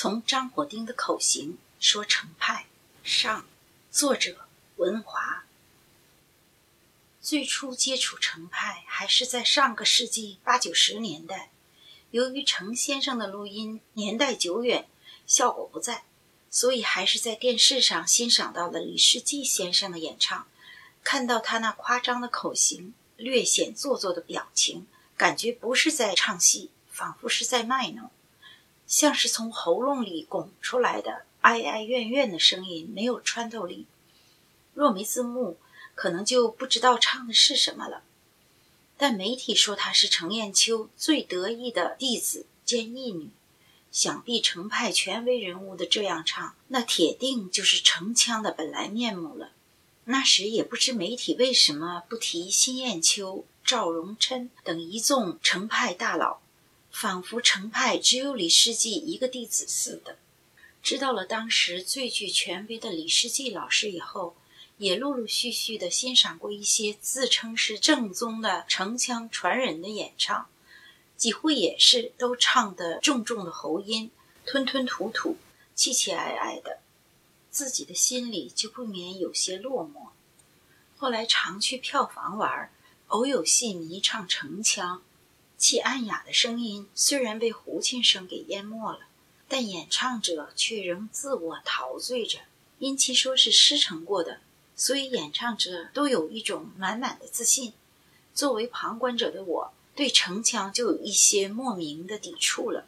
[0.00, 2.66] 从张火丁的口型说程派
[3.02, 3.44] 上，
[3.90, 5.44] 作者文华。
[7.20, 11.50] 最初接触程派还是在上个世纪八九十年代，
[12.12, 14.86] 由于程先生的录音年代久远，
[15.26, 16.04] 效果不在，
[16.48, 20.46] 所以还是在电视上欣赏到了李世济先生的演唱，
[21.02, 24.86] 看到他那夸张的口型、略显做作的表情，
[25.16, 28.08] 感觉不是在唱戏，仿佛是在卖弄。
[28.88, 33.86] 像是从喉咙里拱出来的哀哀怨怨的声音，没有穿透力。
[34.72, 35.58] 若没字幕，
[35.94, 38.02] 可能就不知道唱的是什么了。
[38.96, 43.28] 但媒体说她是程砚秋最得意的弟子兼义女，
[43.92, 49.52] 想必程派权威人物的这样唱，那铁定就是程腔的本来面目了。
[50.04, 56.40] 那时也不知媒体为什么不提辛砚秋、赵荣琛等一众程派大佬。
[57.00, 60.18] 仿佛程派只有李世济一个弟子似的。
[60.82, 64.34] 知道了当时最具权威的李世济老师以后，
[64.78, 70.48] 也陆陆续续的欣赏过一些自称是正宗的城腔传人的演唱，
[71.16, 74.10] 几乎也是都唱的重重的喉音，
[74.44, 75.36] 吞吞吐吐，
[75.76, 76.80] 气气哀哀的，
[77.48, 80.08] 自己的心里就不免有些落寞。
[80.96, 82.72] 后来常去票房玩，
[83.06, 85.00] 偶有戏迷唱城腔。
[85.58, 89.00] 其暗哑的声音虽然被胡琴声给淹没了，
[89.48, 92.38] 但演唱者却仍自我陶醉着。
[92.78, 94.38] 因其说是师承过的，
[94.76, 97.72] 所以演唱者都有一种满满的自信。
[98.32, 102.86] 作为旁观者的我，对城腔就有一些莫名的抵触了。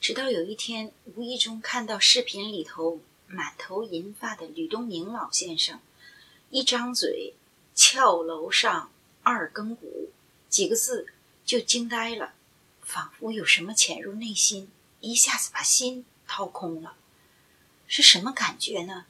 [0.00, 5.80] 直到有一天，无意中看到视频里头满头银发的吕东明老先生，
[6.50, 7.34] 一张嘴
[7.74, 8.92] “翘楼上
[9.24, 10.10] 二更鼓”
[10.48, 11.08] 几个字。
[11.46, 12.34] 就惊呆了，
[12.82, 14.68] 仿佛有什么潜入内心，
[15.00, 16.96] 一下子把心掏空了。
[17.86, 19.06] 是什么感觉呢？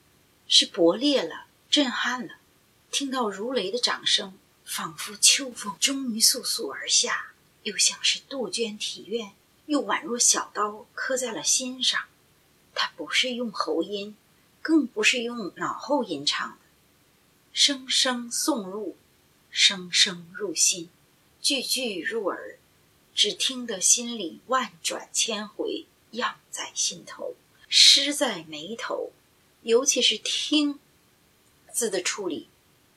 [0.46, 2.34] 是勃烈了，震撼了。
[2.90, 7.32] 听到如雷的掌声，仿佛秋风终于簌簌而下，
[7.62, 9.32] 又像是杜鹃体院，
[9.64, 12.04] 又宛若小刀刻在了心上。
[12.74, 14.14] 他不是用喉音，
[14.60, 16.58] 更不是用脑后音唱的，
[17.54, 18.98] 声声送入，
[19.50, 20.90] 声声入心。
[21.46, 22.58] 句句入耳，
[23.14, 27.36] 只听得心里万转千回，漾在心头，
[27.68, 29.12] 诗在眉头。
[29.62, 30.80] 尤其是“听”
[31.72, 32.48] 字的处理，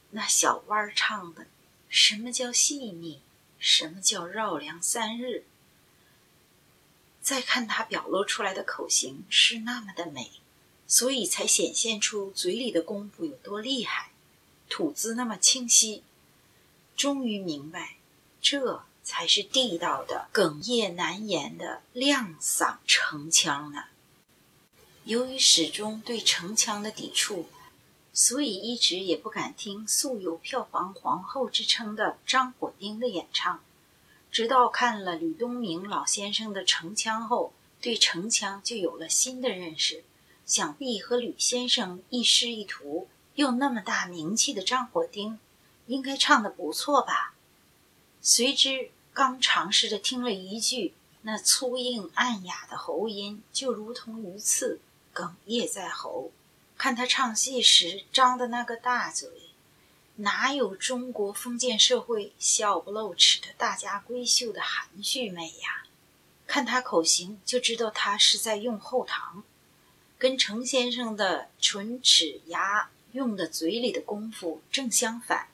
[0.09, 1.45] 那小弯唱的，
[1.89, 3.21] 什么叫细腻？
[3.59, 5.43] 什么叫绕梁三日？
[7.21, 10.31] 再看他表露出来的口型是那么的美，
[10.87, 14.09] 所以才显现出嘴里的功夫有多厉害，
[14.67, 16.01] 吐字那么清晰。
[16.95, 17.98] 终于明白。
[18.41, 23.85] 这才是地道的哽咽难言的亮嗓城腔呢。
[25.03, 27.49] 由于始终对城腔的抵触，
[28.13, 33.61] 所以一直也不敢听素有票房皇后之称的张火丁的演唱。
[34.31, 40.03] 直到看了吕东明老先生的城腔后，对城腔就有了新的认识。
[40.45, 45.39] 想必和吕先生一师一徒，又那么大名气的张火丁，
[45.87, 47.33] 应该唱得不错吧。
[48.21, 54.81] 随之，刚尝试着听了一句，那粗硬暗哑的喉音，就如同鱼刺，
[55.13, 56.31] 哽咽在喉。
[56.77, 59.29] 看他唱戏时张的那个大嘴，
[60.17, 65.85] 哪有中国封建社会笑不露齿的大家闺秀的含蓄美呀？
[66.45, 69.43] 看他口型，就知道他是在用后堂，
[70.17, 75.47] 跟程先生的唇齿牙用的嘴里的功夫正相反。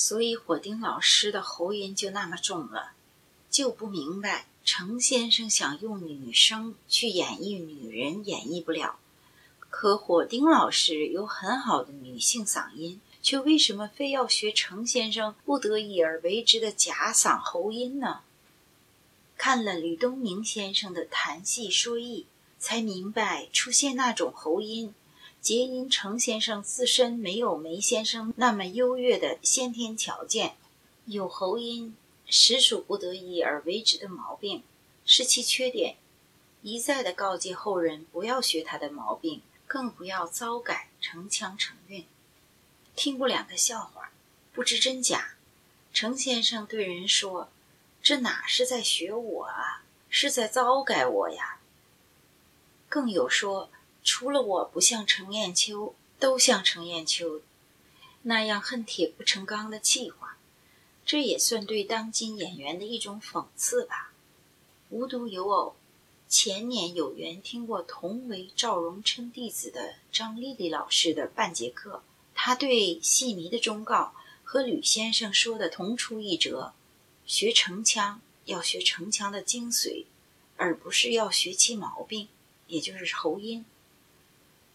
[0.00, 2.92] 所以火丁老师的喉音就那么重了，
[3.50, 9.00] 就不明白程先生想用女声去演绎女人演绎不了，
[9.58, 18.20] 可火丁老师有很好的女性嗓音，却为什么非要学程先生不得已而为之的假嗓喉音呢？
[19.36, 22.26] 看了吕东明先生的谈戏说艺，
[22.60, 24.94] 才明白出现那种喉音。
[25.40, 30.56] 皆因程先生自身没有梅先生那么优越的先天条件，
[31.06, 31.96] 有喉音
[32.26, 34.62] 实属不得已而为之的毛病，
[35.06, 35.96] 是其缺点。
[36.62, 42.04] 一再的告诫后人不要学他的毛病，更不要糟改成腔成韵。
[42.96, 44.10] 听过两个笑话，
[44.52, 45.36] 不知真假。
[45.94, 47.48] 程先生对人说
[48.02, 51.60] ：“这哪是在学我啊，是在糟改我呀。”
[52.90, 53.70] 更有说。
[54.02, 57.42] 除了我不像程砚秋，都像程砚秋
[58.22, 60.38] 那样恨铁不成钢的气话，
[61.06, 64.12] 这也算对当今演员的一种讽刺吧。
[64.90, 65.76] 无独有偶，
[66.28, 72.02] 前年有缘听过同为赵荣琛弟子的张丽丽老师的半节课，
[72.34, 76.72] 他对戏迷的忠告和吕先生说的同出一辙：
[77.26, 80.06] 学城腔要学城腔的精髓，
[80.56, 82.28] 而不是要学其毛病，
[82.66, 83.64] 也就是喉音。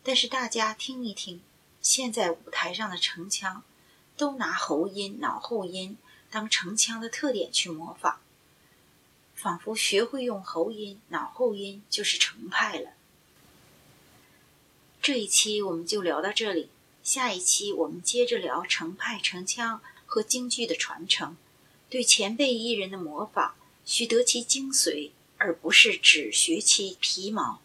[0.04, 1.42] 但是大家听一听，
[1.82, 3.64] 现在舞台上的城腔，
[4.18, 5.98] 都拿喉音、脑后音
[6.30, 8.20] 当城腔的特点去模仿。
[9.34, 12.92] 仿佛学会用喉音、脑后音就是程派了。
[15.02, 16.70] 这一期我们就聊到这里，
[17.02, 21.36] 下一期我们接着聊程派、程腔和京剧的传承。
[21.90, 27.62] 对前辈艺人的模仿，需得其精髓，而不是只学其皮毛。